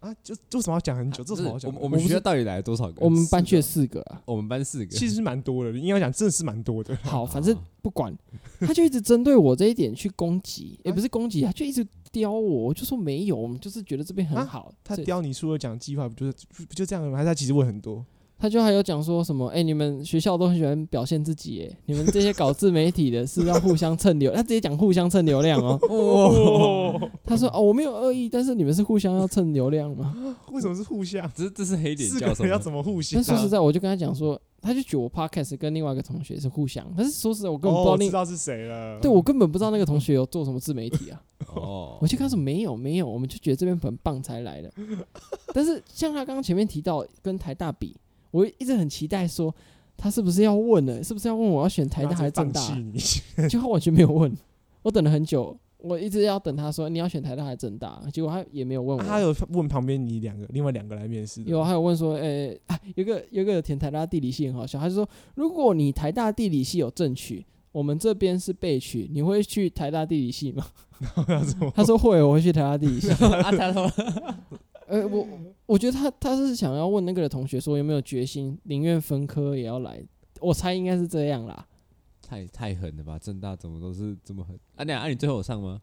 [0.00, 0.12] 啊！
[0.20, 1.22] 就为什么要讲很久？
[1.22, 1.72] 这什么好讲？
[1.80, 3.04] 我们学校到底来了多少个？
[3.04, 4.20] 我们班去了四个啊！
[4.24, 5.70] 我们班四个，其实蛮多的。
[5.78, 6.96] 应该讲真的是蛮多的。
[7.04, 8.12] 好， 反正不管，
[8.58, 12.64] 他就一直针对我这一点去攻击，也不是攻击，他就一直刁我。
[12.64, 14.74] 我就说没有，我们就是觉得这边很好。
[14.82, 16.34] 他刁你，除了讲计划，不就是
[16.66, 17.16] 不就这样吗？
[17.16, 18.04] 还是他其实问很多？
[18.38, 19.48] 他就还有讲说什么？
[19.48, 24.32] 哎、欸，你们学校都很喜欢表现自己，哎，你们这些搞自媒体的，是要互相蹭流？
[24.36, 25.78] 他直接讲互相蹭流量哦。
[25.88, 30.14] 哦，他说哦，我没有恶意，但是你们是互相要蹭流量吗？
[30.52, 31.30] 为什么是互相？
[31.34, 33.16] 这这是黑点教授要怎么互相？
[33.16, 39.00] 但说实在，我就跟他讲说，他就觉得我 podcast 跟另外一个同学是互相，但是说实在，我根本不知道那、哦、知道是谁了。
[39.00, 41.22] 对，我根本不知道那个同学有做什么自媒体啊。
[41.54, 44.70] 哦，我就跟他说没有没有，我们就觉得这边很棒才来的。
[45.54, 47.96] 但是像他刚刚前面提到跟台大比。
[48.36, 49.54] 我一直很期待说，
[49.96, 51.02] 他是不是要问呢？
[51.02, 52.60] 是不是要问我要选台大还是政大？
[53.48, 54.30] 就他完全没有问，
[54.82, 59.02] 我等了很久，我一直要等他说你要选台大还是政大，结果他也没有问我。
[59.02, 61.42] 他有问旁边你两个，另外两个来面试。
[61.44, 70.66] 有，还有问说，诶，啊，有个有个填台大地理系很好笑，他就说，如果你台大地理系有正取，我们这边是备取，你会去台大地理系吗？
[71.74, 73.08] 他说会，我会去台大地理系。
[74.88, 75.26] 呃，我
[75.66, 80.02] 我觉得他他是想要问那个同学说有没有决心，宁愿分科也要来。
[80.40, 81.66] 我猜应该是这样啦。
[82.22, 83.18] 太太狠了吧？
[83.18, 84.58] 正大怎么都是这么狠？
[84.76, 85.80] 啊，那啊，你最后有上吗？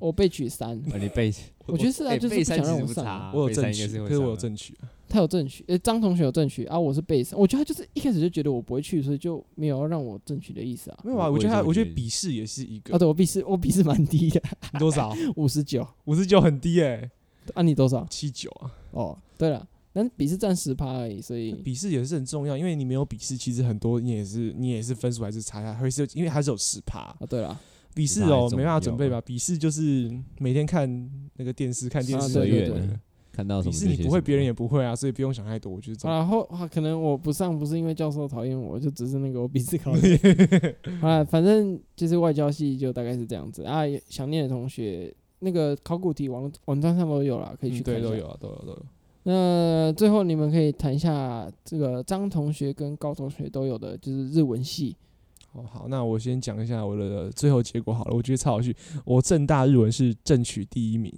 [0.00, 0.70] 我被取三。
[0.70, 1.32] 啊，你被？
[1.66, 3.32] 我觉得是啊，就是不想让我上。
[3.32, 4.74] 我有正取，可是我有正取。
[5.08, 7.38] 他有正取，呃，张同学有正取啊，我是被三。
[7.38, 10.98] 我觉得他就是一开始就觉得我不会去，所以就没有要让我正取的意思啊。
[11.04, 12.94] 没有啊，我觉得他，我觉得笔试也是一个。
[12.94, 14.42] 啊，对，我笔试，我笔试蛮低的。
[14.72, 15.14] 你多少？
[15.36, 15.86] 五十九。
[16.06, 17.08] 五十九很低诶。
[17.54, 18.06] 按、啊、你多少？
[18.10, 18.70] 七九啊。
[18.92, 27.00] 哦，对了，但笔试占十趴而已，所以笔试也是很重要，因为你没有笔试，其实很多你也是你也是分数还是差下，会是因为还是有十趴。
[27.00, 27.58] 啊，对了，
[27.94, 29.20] 笔试哦没办法准备吧？
[29.20, 33.00] 笔试就是每天看那个电视，看电视的月的，
[33.32, 33.72] 看到什么？
[33.72, 35.70] 笔试你不会，别人也不会啊，所以不用想太多。
[35.70, 36.08] 我觉得。
[36.08, 40.00] 然后可能我不上，不是因为教授讨厌我，就只是那个我笔试考的。
[41.02, 43.82] 好了，反正就是外交系就大概是这样子啊。
[44.08, 45.14] 想念的同学。
[45.40, 47.94] 那个考古题网网站上都有了，可以去看。
[47.94, 48.82] 对，都有啊，都有都有。
[49.24, 54.96] 那最后你们可以谈一下这个张同学跟高同学都有的，就是日文系。
[55.56, 58.14] 哦，好，那我先讲一下我的最后结果好了。
[58.14, 61.12] 我觉得超好趣，我正大日文是正取第一名，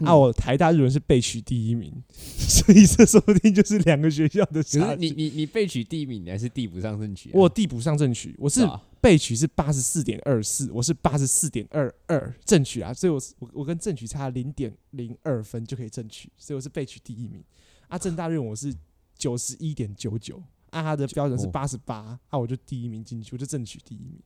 [0.00, 5.00] 嗯、啊，我台大日文是被取第一名， 所以这说不定就是两个学校的差距。
[5.00, 7.32] 你你你被取第一名，你还是递补上正取、啊？
[7.34, 8.66] 我递补上正取，我是。
[8.98, 17.40] 被取是八十四点二四，我是八十四点二二正取啊，所以我我我跟正取差零点零二分就可以正取，所以我是被取第一名。
[17.86, 18.74] 啊，正大日文我是
[19.16, 20.42] 九十一点九九，
[20.76, 24.20] 啊，他的标准是八十八，啊，我就第一名进去，我就争取第一名。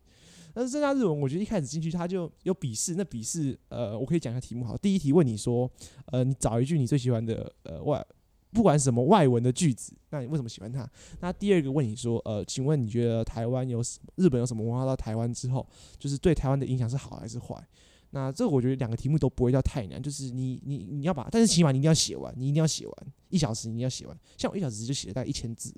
[0.52, 5.70] 但是政大日文，我觉得一开始进去他就有笔试，那笔试呃，我可以讲一下题目好，第一题问你说，
[6.06, 8.04] 呃，你找一句你最喜欢的呃外。
[8.52, 10.84] 不管什么外文的句子，那你为什么喜欢它？
[11.20, 13.80] 那第二个问你说，呃，请问你觉得台湾有？
[14.16, 15.64] 日本有什么文化到台湾之后，
[16.00, 17.64] 就是对台湾的影响是好还是坏？
[18.10, 22.96] 那这个我觉得两个题目都不会叫太难，就是你你你要把，但是起码你一定要写完，你一定要写完，
[23.28, 24.18] 一小时你一定要写完。
[24.36, 25.72] 像我一小时就写了大概一千字，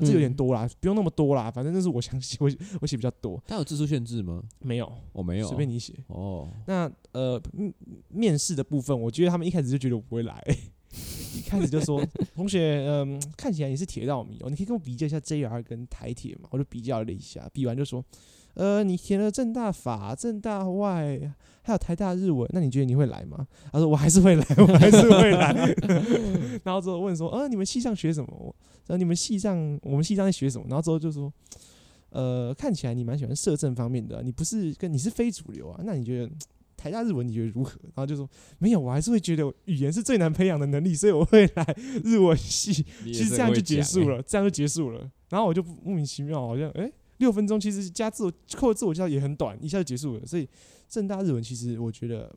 [0.00, 3.42] 这有点多啦，不用那么多啦，反正那是我想写，我我写比较多。
[3.46, 4.42] 它有字数限制吗？
[4.60, 5.94] 没有，我没有，随便你写。
[6.08, 7.40] 哦，那呃，
[8.08, 10.42] 面试的部分，我觉得他们一开始就觉得我不会来，
[11.36, 12.04] 一开始就说
[12.34, 16.48] 同学，嗯、呃，看起来你是铁道迷哦，你可以跟我比较一下 JR 跟台铁嘛？
[16.50, 18.04] 我就比较了一下，比完就说。
[18.54, 23.46] 呃，你填了正大法、政大外，还有台大日文，那你觉得你会来吗？
[23.72, 25.52] 他说我还是会来，我还是会来。
[26.62, 28.54] 然后之后问说，呃，你们系上学什么？
[28.86, 30.66] 然后你们系上，我们系上在学什么？
[30.68, 31.32] 然后之后就说，
[32.10, 35.80] 呃，看起来你蛮喜欢摄政方面的，你不是跟你是非主流啊？
[35.84, 36.30] 那你觉得
[36.76, 37.72] 台大日文你觉得如何？
[37.82, 42.72] 然后就说没有，我还是会觉得语言是最难培养的能力，所以我会来日文系。
[43.04, 45.10] 其实这样就结束了，这样就结束了。
[45.30, 46.84] 然后我就莫名其妙，好像哎。
[46.84, 50.26] 欸六分钟其实加自我扣的自我介绍也很短，一下就结束了。
[50.26, 50.48] 所以
[50.88, 52.34] 正大日文其实我觉得，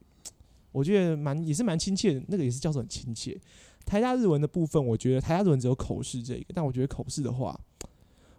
[0.71, 3.39] 我觉得蛮也是蛮亲切的，那个也是教授很亲切。
[3.85, 7.59] 台大日文的部分，我觉得台大日文只有口试这一个，但我觉得口试的话，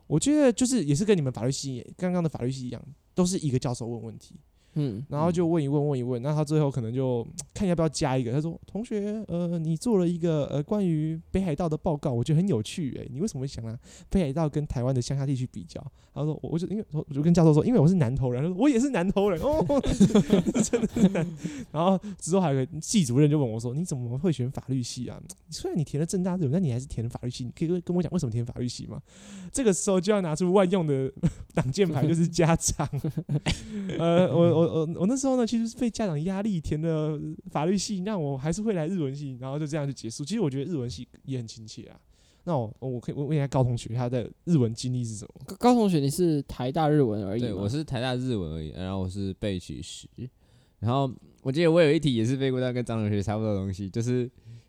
[0.07, 2.83] 我觉得就是也是跟你们法律系刚刚的法律系一样，
[3.15, 4.37] 都是一个教授问问题。
[4.75, 8.31] 嗯，然后就问一问，问一问，那他最后可能就看要不要加一个。
[8.31, 12.93] 他说：“同学，呃，你做了一个呃关于北海道的报告，我觉得很有趣。
[12.97, 13.77] 诶，你为什么会想啊
[14.09, 19.65] 北海道跟台湾的乡下地区比较？”他说：“我就因为我就跟教授说，因为我是南投人。”他说：“我也是南投人哦，
[20.65, 20.81] 真
[21.13, 21.27] 的。”
[21.71, 25.21] 然后之后还有个系主任就问我说：“你怎么会选法律系啊？
[25.49, 27.45] 虽然你填了正大这种，但你还是填了法律系。
[27.45, 29.01] 你可以跟跟我讲为什么填法律系吗？”
[29.53, 31.13] 这个时候就要拿出万用的
[31.55, 32.89] 挡箭牌，就是家长。
[33.99, 34.81] 呃，我我。
[34.81, 37.19] 我我那时候呢，其实是被家长压力填的
[37.51, 40.25] 法律系，那我还是会来日文系，然后就这样就结束。
[40.25, 41.99] 其实我觉得日文系也很亲切啊。
[42.45, 45.57] 那我我可以问问一下高同学，他的日文经历是什么？
[45.59, 47.41] 高同学，你是台大日文而已？
[47.41, 48.71] 对，我是台大日文而已。
[48.71, 50.09] 然后我是背取十。
[50.79, 54.23] 然后我记得我有一题也是背过到跟张同学差不多的东西，就是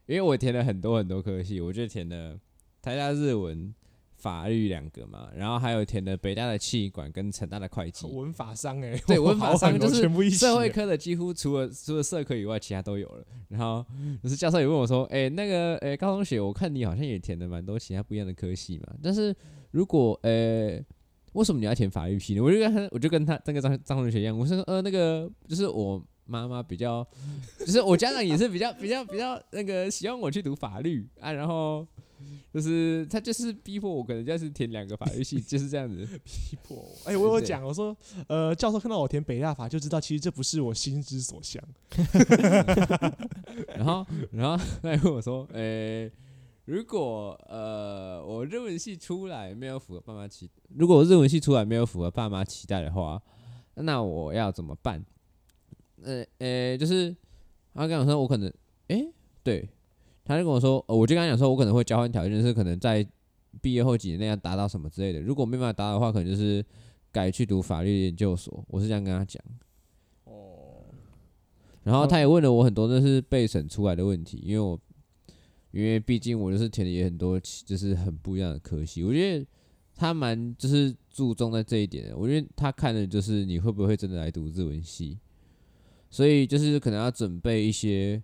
[0.07, 2.37] 因为我填了很多很多科系，我就填了
[2.81, 3.73] 台大日文。
[4.19, 13.25] 法律两个嘛，然后还有填的北大的气管跟成大的会计， 文法商哎、欸， 对，文法商就是社会科的，几乎除了除了社科以外，其他都有了。
[13.47, 13.85] 然后
[14.21, 19.33] 就是教授也问我说，哎、欸，那个哎、欸、高同学，我看你好像也填了蛮多其他不一样的科系嘛，但是
[19.71, 20.85] 如果呃、欸，
[21.33, 22.41] 为什么你要填法律系呢？
[22.41, 27.07] 我就跟他，我就跟他那个张张同学一样，我说呃那个就是我妈妈比较，
[27.59, 31.87] 就是我家长也是比较比较比较那个希望我去读法律啊，然后。
[32.53, 36.95] 就是他就是逼迫我，可能就是填两个法律系，就是这样子 逼迫我。
[37.05, 37.95] 哎、欸，我有讲，我说，
[38.27, 41.63] 呃，教授看到我填北大法，就知道其实这不是我心之所向。
[43.75, 46.11] 然后，然后他还问我说，哎、欸，
[46.65, 53.21] 如果呃我日文系出来没有符合爸妈期，如果我日文系出来没有符合爸妈期待的话，
[53.75, 55.05] 那我要怎么办？
[56.01, 57.15] 呃，呃、欸，就是
[57.73, 58.49] 他跟我说，我可能，
[58.87, 59.69] 哎、欸，对。
[60.29, 63.03] 他就跟我说，呃我就跟他讲说，我可能会交换条件，是可能在
[63.61, 65.19] 毕业后几年内要达到什么之类的。
[65.19, 66.63] 如果没办法达到的话，可能就是
[67.11, 68.63] 改去读法律研究所。
[68.67, 69.43] 我是这样跟他讲。
[70.25, 70.85] 哦。
[71.81, 74.79] 然后他也问了我很多那是被审出来的问题，因为我
[75.71, 79.03] 因为毕竟我就是填的也很多，就是很不一样的科系。
[79.03, 79.43] 我觉得
[79.95, 82.15] 他蛮就是注重在这一点的。
[82.15, 85.17] 我觉得他看的就是你会不会真的来读日文系，
[86.11, 88.21] 所以就是可能要准备一些。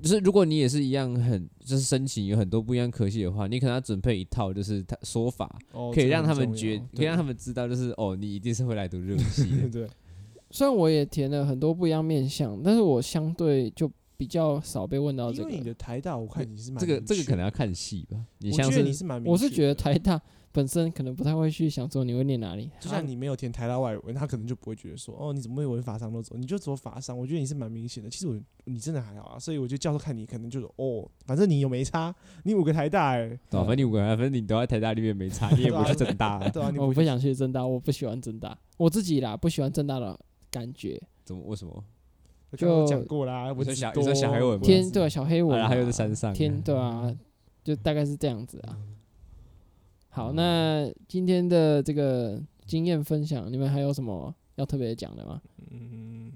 [0.00, 5.58] 就是如果你也是一样很就是申请有很多不一样科系的话，你可能要准备一套就是他说法，
[5.94, 9.68] 可以让他们觉，可以让他们知道就是哦，你一定是会来读日文系的。
[9.68, 9.88] 对，
[10.50, 15.50] 虽然我也填了很多不一样面向，但是我相对就比较少被问到这个。
[15.50, 18.16] 因为你的台大，我看你是蛮这个这个可能要看戏吧。
[18.38, 20.20] 你像是你是蛮，我是觉得台大。
[20.50, 27.16] 本身可能不太会去想说你会念哪里，就像你没有填台大外文，他可能就不会觉得说哦，你怎么会文法上都走，你就走法商。
[27.16, 40.18] 我觉得你是蛮明显的，其实我你真的还好啊，所以我觉得教授看你可能就是哦，反正你有没差，你五个台大哎、欸，反正你五个，反正你都在台大里面没差， 你也不去正大， 对啊，我不想去正大，我不喜欢正大，我自己啦不喜欢正大的
[40.50, 41.00] 感觉。
[41.24, 41.42] 怎么？
[41.46, 41.84] 为什么？
[42.56, 46.32] 就讲过啦，我说小，你说小黑文天对、啊、小黑文、啊，还有在山上。
[46.32, 47.14] 天对啊，
[47.62, 48.78] 就大概是这样子啊。
[50.10, 55.40] 好，那今天的这个经验分享，你们还有什么要特别讲的吗？
[55.70, 56.32] 嗯，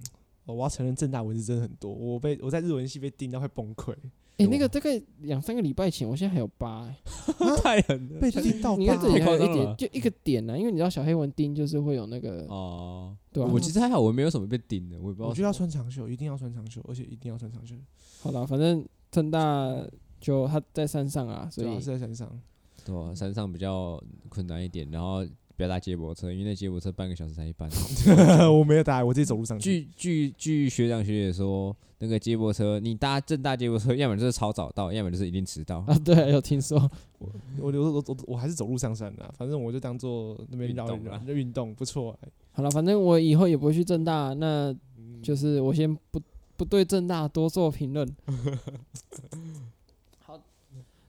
[0.46, 3.92] 我要承认正大文字真的很多，我被我在日文系被钉到快崩溃。
[4.38, 6.96] 哎、欸，那个大概两三个礼拜前，我现在还有疤、欸，
[7.62, 8.76] 太狠了，被钉到。
[8.76, 15.28] 你看这里还有一点，就一个点呢、啊，因为你知道小黑文钉就是会有那个哦，对、啊、我其实还好，我没有什么被钉的，我也不知道。
[15.28, 17.76] 我觉得要穿长袖，一定要穿长袖，而且一定要穿长袖。
[18.20, 19.76] 好了，反正正大
[20.18, 22.40] 就他在山上啊，所以、啊、是在山上。
[22.84, 25.24] 对、啊，山上比较困难一点，然后
[25.56, 27.70] 不不要搭接驳车，因为那接驳车半个小时才一班。
[28.50, 29.82] 我没有搭，我自己走路上去。
[29.82, 35.78] 据据据学长学姐说，那个接驳车你搭正大接驳车， 要么就是超早到，要么就是一定迟到。
[35.86, 36.76] 啊，对，有听说。
[37.20, 37.30] 我
[37.60, 42.18] 我我我我还是走路上山的，反正我就当做那边绕一绕，运动不错。
[42.50, 44.74] 好了，反正我以后也不会去正大，那
[45.22, 46.20] 就是我先不
[46.56, 48.08] 不对正大多做评论。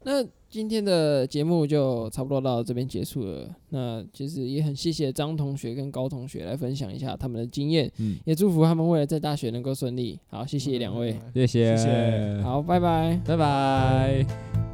[0.05, 3.49] 好，那今天的节目就差不多到这边结束了。
[3.69, 10.19] 那其实也很谢谢张同学跟高同学来分享一下他们的经验，嗯，也祝福他们未来在大学能够顺利。
[10.27, 14.72] 好，谢谢两位，谢谢，谢谢，好，拜拜，拜拜。